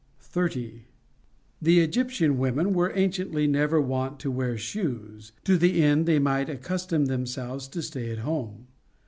[0.19, 0.87] 30.
[1.61, 6.49] The Egyptian women were anciently never wont to wear shoes, to the end they might
[6.49, 8.65] accustom themselves to stay at home.